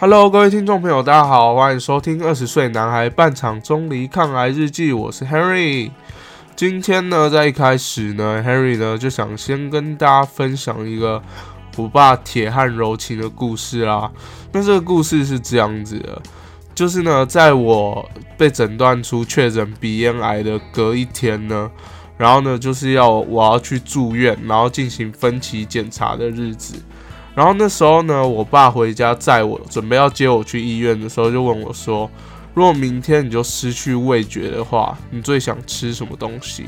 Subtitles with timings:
[0.00, 5.90] Hello，各位听众朋友，大家好，欢迎收听《二十岁男孩半场钟离抗癌日记》，我是 Harry。
[6.54, 11.20] 今天呢，在一开始呢，Harry 呢就想先跟大家分享一个
[11.76, 14.08] 我爸铁汉柔情的故事啦。
[14.52, 16.22] 那这个故事是这样子的，
[16.76, 21.68] 就是呢，在我被诊断出确诊鼻咽癌的隔一天呢，
[22.16, 26.80] 然后呢，就是要我要去住院，然后进行分期检查的日子。
[27.38, 32.10] 然后那时候呢，我爸回家载我，准备要接我去医院的时候，就问我说
[32.52, 36.64] ：“如果明天你就失去味觉的话，你最想吃什么东西？”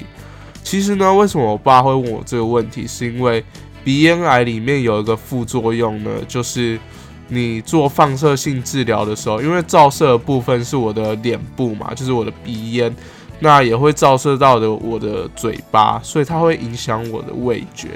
[0.62, 3.44] 其实呢，为什么我爸会问我这个问题，是因为
[3.82, 6.78] 鼻咽癌里面有一个副作用呢，就是
[7.26, 12.94] 你做放射性治疗的时候，因为照射的部分是我的脸部嘛，就是我的鼻咽，
[13.40, 17.88] 那也会照射到的我的嘴巴，所以它会影响我的味觉，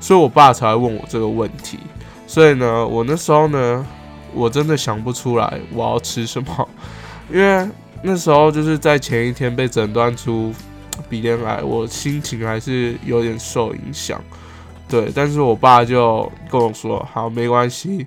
[0.00, 1.78] 所以我爸才会问我这个问题。
[2.34, 3.86] 所以呢，我那时候呢，
[4.32, 6.68] 我真的想不出来我要吃什么，
[7.32, 7.64] 因为
[8.02, 10.52] 那时候就是在前一天被诊断出
[11.08, 14.20] 鼻咽癌，我心情还是有点受影响。
[14.88, 18.04] 对，但是我爸就跟我说：“好，没关系。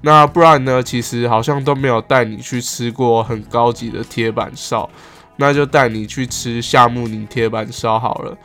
[0.00, 0.82] 那不然呢？
[0.82, 4.90] 其实好像都没有带你去吃过很高级的铁板烧，
[5.36, 8.36] 那就带你去吃夏目尼铁板烧好了。”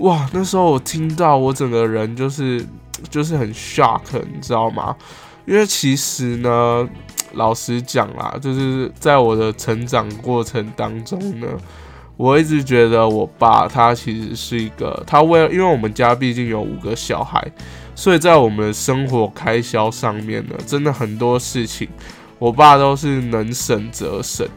[0.00, 2.62] 哇，那时候我听到，我整个人就是。
[3.10, 4.00] 就是很 shock，
[4.32, 4.94] 你知道吗？
[5.46, 6.88] 因为其实呢，
[7.32, 11.46] 老实讲啦，就是在我的成长过程当中呢，
[12.16, 17.46] 我一直觉得我爸他其实是一个，他为了，因为我们家毕竟有五个小孩，
[17.94, 21.86] 所以在我们的生活开销上面呢，真的很多事情，
[22.38, 24.48] 我爸都是能省则省。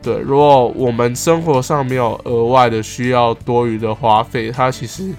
[0.00, 5.10] 对，如果我们生活上没有额外的需要多余的花费，他其实。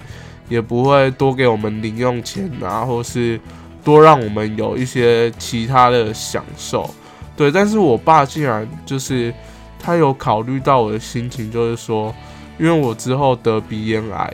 [0.50, 3.40] 也不会多给我们零用钱啊，或是
[3.84, 6.90] 多让我们有一些其他的享受，
[7.38, 7.52] 对。
[7.52, 9.34] 但是我爸竟然就是
[9.80, 12.14] 他有考虑到我的心情，就是说，
[12.58, 14.34] 因为我之后得鼻咽癌，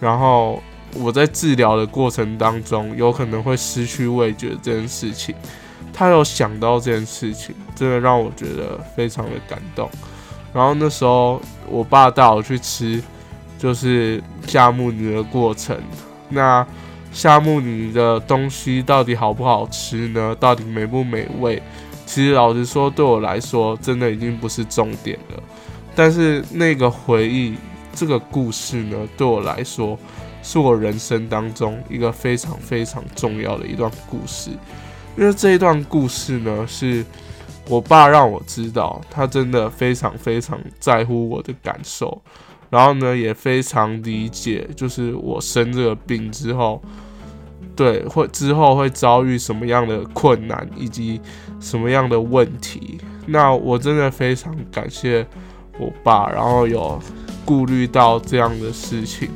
[0.00, 0.62] 然后
[0.94, 5.34] 我在治疗的过程当中有可能会失去味觉这件事情，
[5.92, 9.90] 他有想到这件事情，真的让我觉得非常的感动。
[10.54, 13.02] 然后那时候我爸带我去吃。
[13.58, 15.76] 就是夏目女的过程，
[16.28, 16.66] 那
[17.12, 20.34] 夏目女的东西到底好不好吃呢？
[20.38, 21.60] 到底美不美味？
[22.06, 25.42] 其实老实说，对我来说，真的已经不是重点了。
[25.94, 27.56] 但是那个回忆，
[27.92, 29.98] 这个故事呢，对我来说，
[30.42, 34.50] 是我人生当中一个非常非常重要的一段故事。
[35.16, 37.04] 因为这一段故事呢，是
[37.68, 42.22] 我爸让我知道，他真的非常非常在乎我的感受。
[42.70, 46.82] 然后呢，也非常理解，就是我生这个病之后，
[47.74, 51.20] 对，会之后会遭遇什么样的困难，以及
[51.60, 52.98] 什么样的问题。
[53.26, 55.26] 那我真的非常感谢
[55.78, 57.00] 我爸，然后有
[57.44, 59.30] 顾虑到这样的事情，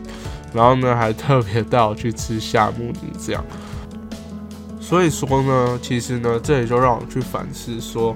[0.52, 3.44] 然后呢，还特别带我去吃夏目尼这样。
[4.78, 8.14] 所以说呢，其实呢，这也就让我去反思说。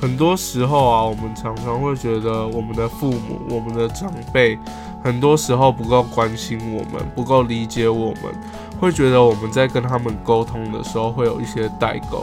[0.00, 4.56] 很多时候啊，我们常常会觉得我们的父母、我们的长辈，
[5.02, 8.22] 很多时候不够关心我们，不够理解我们，
[8.80, 12.22] 会觉得我们在跟他们沟通的时候会有一些代沟。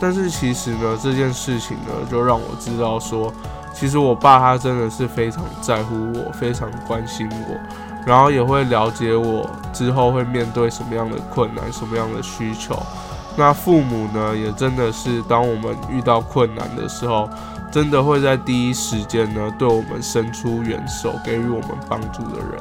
[0.00, 3.32] 但是其实呢，这件事情呢，就让我知道说，
[3.72, 7.56] 其实我爸他真的是非常在乎我，非常关心我，
[8.04, 12.76] 然后也会了解我之后会面对什么样的困难、什么样的需求。
[13.36, 17.28] 那父母呢，也真的是当我们遇到困难的时候，
[17.70, 22.60] 真的会在第一时间呢，对我们伸出援手，给予我们帮助的人。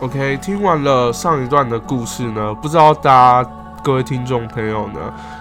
[0.00, 3.50] OK，听完了上一段的故事呢，不知道大家
[3.82, 5.00] 各位听众朋友呢，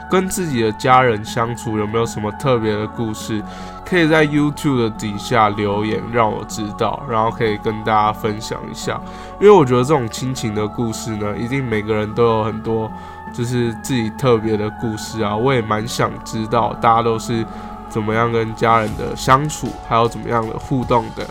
[0.09, 3.43] 跟自己的家人相处有没有什么特别的故事？
[3.93, 8.99] 可以在 YouTube 的底下留言，让我知道，然后可以跟大家分享一下。
[9.39, 12.91] 因为我觉得这种亲情的故事呢，一定每个人都有很多
[13.31, 15.35] 就是自己特别的故事啊。
[15.35, 17.45] 我也蛮想知道大家都是
[17.87, 21.23] 怎么样跟家人的相处，还有怎么样的互动的。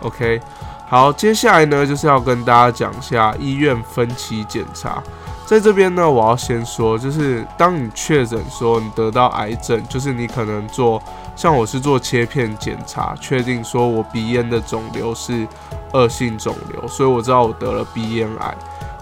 [0.00, 0.40] OK，
[0.88, 5.02] 好，接下来呢就是要跟大家讲一下医院分期检查。
[5.44, 11.02] 在这边呢，我要先说，就是当你确诊说你得到癌症，就是你可能做，
[11.36, 15.46] 像我是做切片检查，确定说我鼻咽的肿瘤是
[15.92, 18.54] 恶性肿瘤，所以我知道我得了鼻咽癌。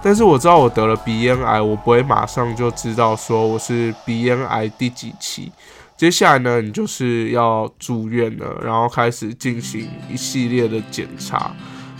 [0.02, 5.52] 但是我知道我得了鼻咽癌，我不会马上就知道说我是鼻咽癌第几期。
[5.96, 11.52] 接下来呢，你就是要住院了，然后开始进行一系列的检查。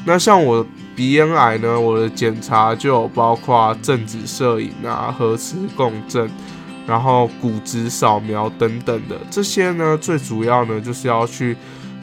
[0.08, 0.64] 那像我
[0.94, 6.30] 鼻咽癌呢，我的检查就有包括正子摄影啊、核磁共振，
[6.86, 11.56] 然后骨质扫描等等的这些呢，最主要呢就是要去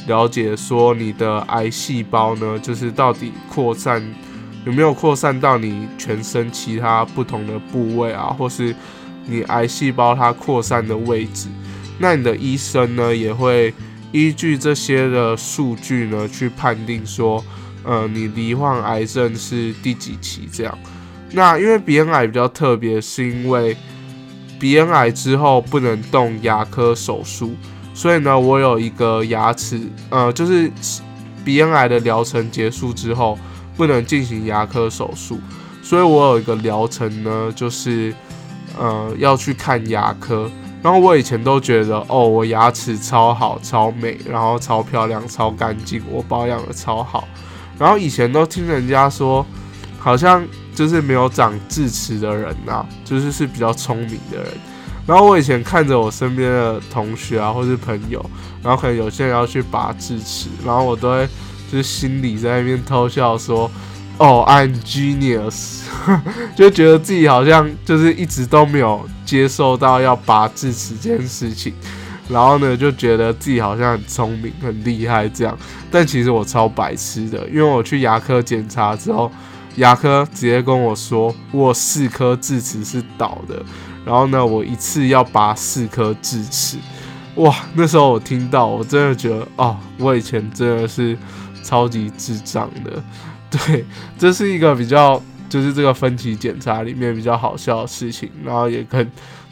[0.06, 4.04] 了解说你的癌细胞呢，就是到底扩散
[4.66, 8.76] 有没有扩散到你全身其他不同的部位啊，或是
[9.26, 11.48] 你癌细胞它扩散的位置。
[12.00, 13.74] 那你的医生呢也会
[14.12, 17.42] 依据这些的数据呢去判定说，
[17.84, 20.78] 呃，你罹患癌症是第几期这样。
[21.32, 23.76] 那因为鼻咽癌比较特别，是因为
[24.60, 27.56] 鼻咽癌之后不能动牙科手术，
[27.94, 30.72] 所以呢，我有一个牙齿，呃，就是
[31.44, 33.38] 鼻咽癌的疗程结束之后
[33.76, 35.40] 不能进行牙科手术，
[35.82, 38.14] 所以我有一个疗程呢，就是
[38.80, 40.50] 呃要去看牙科。
[40.84, 47.26] 然后我以前都觉得，哦，我牙齿超好、超美，然后超漂亮、超干净，我保养的超好。
[47.78, 49.46] 然后以前都听人家说，
[50.00, 50.44] 好像。
[50.75, 54.48] 就是没有长智齿的人呐，就是是比较聪明的人。
[55.06, 58.20] 然后我以前看着我身边的同学啊，或是朋友，
[58.64, 61.30] 然后可能有些人要去拔智齿，然后我都会
[61.72, 63.70] 就是心里在那边偷笑说
[64.18, 65.81] ：“哦，I'm genius。
[66.58, 71.72] ”就觉得自己好像就是一直都没有接受到要拔智齿这件事情，
[72.34, 75.58] 然后呢，就觉得自己好像很聪明、很厉害这样。
[75.90, 79.32] 但其实我超白痴的，因为我去牙科检查之后。
[79.78, 83.60] 牙科直接跟我说，我四颗智齿是倒的，
[84.06, 86.78] 然后呢，我一次要拔四颗智齿，
[87.38, 87.52] 哇！
[87.74, 91.18] 那时候我听到，我真的觉得，哦，我以前真的是
[91.64, 93.04] 超级智障的。
[93.50, 93.84] 对，
[94.16, 95.20] 这是一个比较，
[95.50, 99.04] 就是这个分期检查里面比较好笑的事情，然后也跟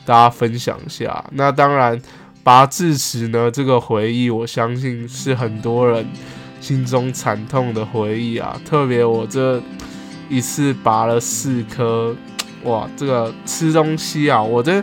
[0.06, 1.26] 大家分享一下。
[1.32, 2.00] 那当然，
[2.44, 6.06] 拔智齿呢，这个回忆，我相信是很多人
[6.60, 9.62] 心中惨痛的回忆啊，特别我这。
[10.30, 12.16] 一次拔了四颗，
[12.64, 12.90] 哇！
[12.96, 14.82] 这个吃东西啊，我这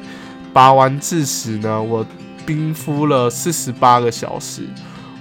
[0.52, 2.04] 拔完智齿呢，我
[2.44, 4.64] 冰敷了四十八个小时。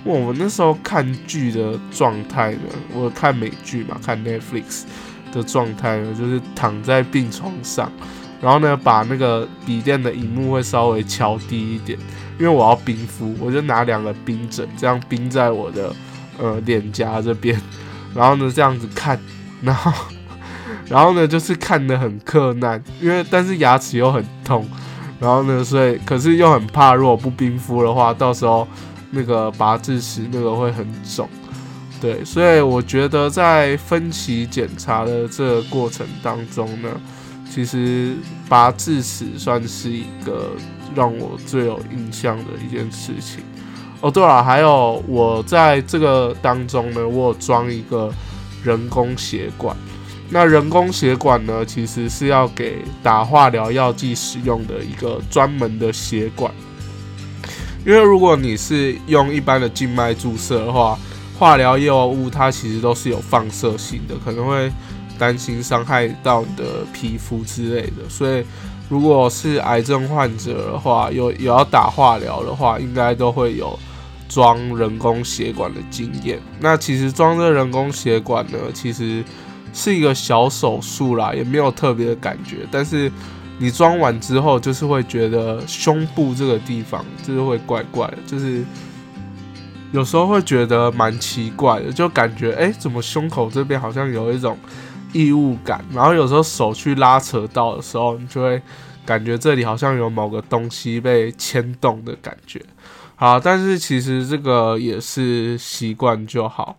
[0.03, 0.13] 哇！
[0.13, 2.59] 我那时候看剧的状态呢，
[2.93, 4.83] 我看美剧嘛，看 Netflix
[5.31, 7.89] 的状态呢，就是躺在病床上，
[8.41, 11.97] 然后呢，把那个笔电的荧幕会稍微调低一点，
[12.39, 15.93] 因为我要冰敷，我就拿两个冰枕这样冰在我的
[16.37, 17.59] 呃脸颊这边，
[18.13, 19.19] 然后呢这样子看，
[19.61, 19.91] 然后。
[20.89, 24.65] 然后呢，就是看得很困难，因为但是牙齿又很痛，
[25.19, 28.65] 然后呢，所以可是又很怕，如果不冰敷的话，到时候
[29.11, 31.27] 那个拔智齿那个会很肿，
[31.99, 36.89] 对，所以我觉得在分期检查的这个过程当中呢，
[37.57, 38.15] 其实
[38.47, 40.51] 拔智齿算是一个
[40.95, 43.43] 让我最有印象的一件事情。
[43.99, 48.13] 哦，对了，还有我在这个当中呢，我有装一个
[48.63, 49.75] 人工血管。
[50.29, 56.53] 那人工血管呢，其实是要给打化疗药剂使用的一个专门的血管。
[57.83, 60.95] 因为如果你是用一般的静脉注射的话，
[61.39, 64.71] 化疗药物它其实都是有放射性的，可能会
[65.17, 68.07] 担心伤害到你的皮肤之类的。
[68.09, 68.43] 所以，
[68.89, 73.77] 如果是癌症患者的话，有有要打化疗的话，应该都会有
[74.29, 76.39] 装人工血管的经验。
[76.59, 79.23] 那其实装这人工血管呢，其实。
[79.73, 82.65] 是一个小手术啦，也没有特别的感觉。
[82.71, 83.11] 但是
[83.59, 88.63] 你装完之后，就是会觉得胸部这个地方就是会怪怪的，就是
[89.91, 94.57] 有时候会觉得蛮奇怪的，就感觉哎，怎么胸口这边好像有一种
[95.17, 95.83] 异物感。
[95.91, 98.61] 然后有时候手去拉扯到的时候，你就会
[99.05, 102.61] 感觉这里好像有某个东西被牵动的感觉。
[103.15, 106.77] 好，但是其实这个也是习惯就好。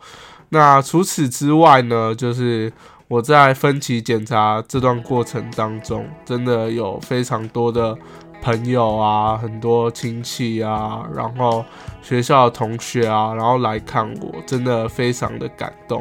[0.50, 2.72] 那除此之外呢，就是
[3.08, 7.96] 我在分期检查这段过程当中，真的有非常多的
[8.40, 11.64] 朋友啊，很多亲戚啊，然后
[12.00, 16.00] 学校的同学啊，然后来看我，真的非常的感动。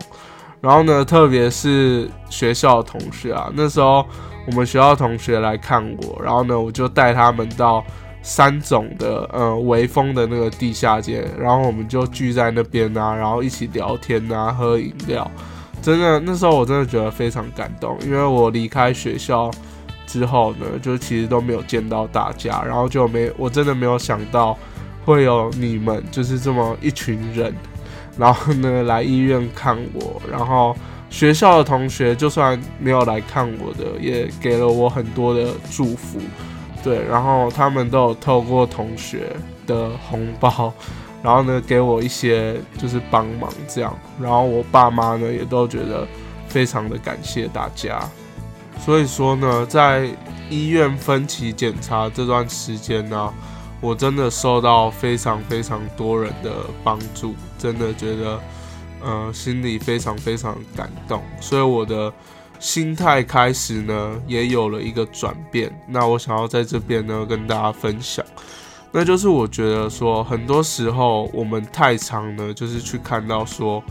[0.61, 4.05] 然后呢，特别是学校的同学啊，那时候
[4.47, 7.83] 我们学校同学来看我，然后呢，我就带他们到。
[8.23, 15.31] 三种的呃微风的那个地下街，然后我们就聚在那边啊，然后一起聊天啊，喝饮料。
[15.81, 19.49] 真的那时候我真的觉得非常感动，因为我离开学校
[20.05, 24.57] 之后呢，就其实都没有见到大家，然后就没我真的没有想到
[25.05, 27.55] 会有你们就是这么一群人，
[28.17, 30.75] 然后呢来医院看我，然后
[31.09, 36.19] 学校的同学就算没有来看我的，也给了我很多的祝福。
[36.83, 40.71] 对，然后他们都有透过同学的红包，
[41.21, 46.07] 然后呢给我一些就是帮忙这样，然后我爸妈呢也都觉得
[46.47, 47.99] 非常的感谢大家。
[48.79, 50.07] 所以说呢，在
[50.49, 53.33] 医院分期检查这段时间呢，
[53.79, 56.51] 我真的受到非常非常多人的
[56.83, 58.39] 帮助，真的觉得，
[59.03, 62.11] 呃，心里非常非常感动，所以我的
[62.59, 65.71] 心态开始呢也有了一个转变。
[65.87, 68.25] 那我想要在这边呢跟大家分享，
[68.91, 73.83] 那就是我觉得说，很多时候我们太长呢，就是去看到说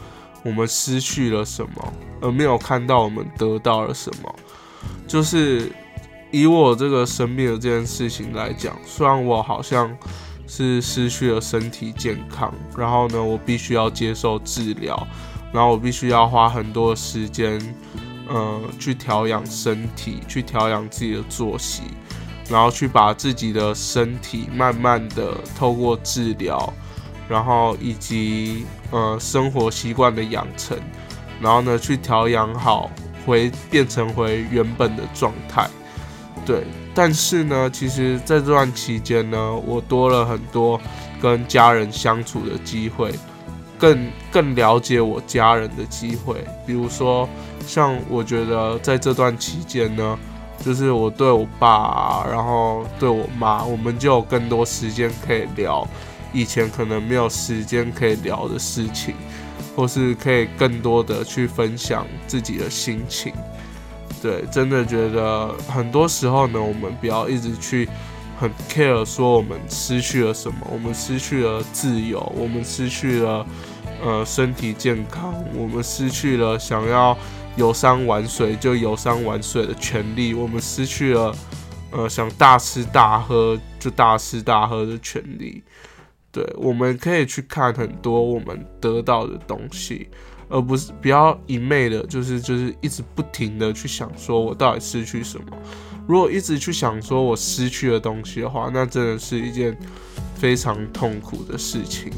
[0.42, 4.34] 我们失去了什么，而没有看到我们得到了什么。
[5.06, 5.70] 就是
[6.38, 9.96] 以我这个生病的这件事情来讲，虽然我好像
[10.46, 15.06] 是失去了身体健康，然后呢，我必须要接受治疗，
[15.50, 17.58] 然后我必须要花很多时间，
[18.28, 21.84] 呃，去调养身体，去调养自己的作息，
[22.50, 26.70] 然后去把自己的身体慢慢的透过治疗，
[27.30, 30.78] 然后以及呃生活习惯的养成，
[31.40, 32.90] 然后呢去调养好。
[33.26, 35.68] 回变成回原本的状态，
[36.46, 36.62] 对。
[36.94, 40.80] 但是呢，其实在这段期间呢，我多了很多
[41.20, 43.12] 跟家人相处的机会，
[43.78, 46.42] 更更了解我家人的机会。
[46.66, 47.28] 比如说，
[47.66, 50.18] 像我觉得在这段期间呢，
[50.64, 55.86] 就是我对我爸，然后对我妈，我们就有更多时间可以聊
[56.32, 59.14] 以前可能没有时间可以聊的事情。
[59.74, 63.30] 或是可以更多的去分享自己的心情，
[64.22, 67.88] 对，真的觉得很多时候呢，我们不要一直去
[68.38, 73.46] 很 care 说我们失去了什么，我们失去了自由，我们失去了
[74.02, 77.16] 呃身体健康，我们失去了想要
[77.56, 81.34] 游山玩水就游山玩水的权利，我们失去了
[81.92, 85.62] 呃想大吃大喝就大吃大喝的权利。
[86.32, 90.08] 对，我们可以去看很多我们得到的东西，
[90.48, 95.44] 而不是不要一昧的，就是就是一直不停的去想说我到底失去什么。
[96.06, 99.76] 如果一直去想说我失去的东西的话，那真的是一件
[100.36, 102.12] 非常痛苦的事情。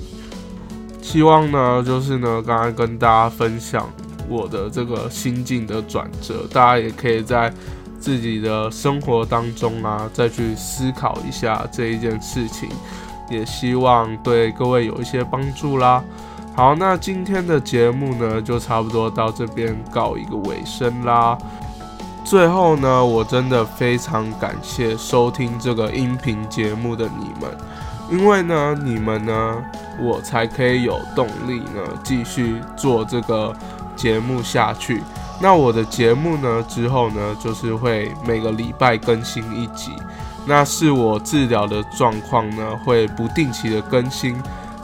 [1.00, 3.90] 希望呢，就是呢，刚刚跟大家分享
[4.28, 7.50] 我的这个心境的转折，大家也可以在
[7.98, 12.68] 自己的生活当中啊，再去思考一下这一件事情。
[13.30, 16.04] 也希望对各位有一些帮助啦。
[16.58, 21.38] 好，那今天的节目呢，就差不多到这边告一个尾声啦。
[22.24, 27.56] 最后呢，我真的非常感谢收听这个音频节目的你们，
[28.10, 29.56] 因为呢，你们呢，
[30.00, 33.54] 我才可以有动力呢，继续做这个
[33.94, 35.00] 节目下去。
[35.40, 39.92] 那我的节目呢，之后呢，就是会每个礼拜更新一集。
[40.44, 44.34] 那是我治疗的状况呢，会不定期的更新，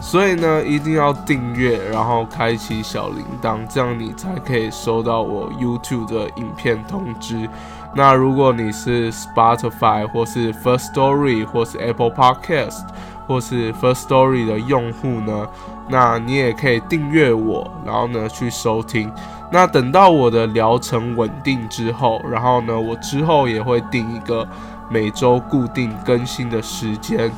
[0.07, 7.49] 所以呢，一定要订阅，然后开启小铃铛，这样你才可以收到我 YouTube 的影片通知。
[7.95, 12.83] 那如果你是 Spotify 或是 First Story 或是 Apple Podcast
[13.27, 15.49] 或是 First Story 的用户呢，
[15.89, 19.11] 那你也可以订阅我，然后呢去收听。
[19.51, 24.47] 那等到我的疗程稳定之后，然后呢，我之后也会定一个。
[24.91, 27.33] 每周固定更新的时间。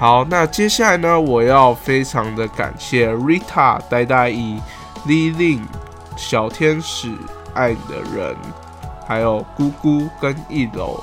[0.00, 4.58] 好，那接下来呢，我要非常的感谢 Rita、呆呆姨、
[5.06, 5.60] Lilin、
[6.16, 7.12] 小天使、
[7.52, 8.34] 爱你的人，
[9.06, 10.98] 还有姑姑跟一楼，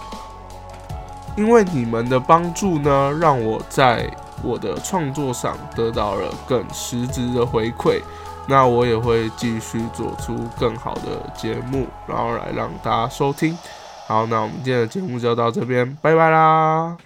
[1.36, 4.12] 因为你们的帮助呢，让我在
[4.42, 8.01] 我的创作上得到了更实质的回馈。
[8.48, 13.56] 那我也会继续做出更好的节目，然后来让大家收听。
[14.08, 16.98] 好，那我们今天的节目就到这边，拜拜啦。